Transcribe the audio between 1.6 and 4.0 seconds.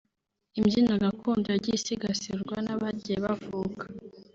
isigasirwa n’abagiye bavuka